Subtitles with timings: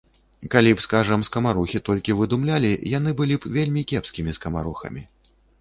[0.53, 5.09] Калі б, скажам, скамарохі толькі выдумлялі, яны былі б вельмі кепскімі скамарохамі.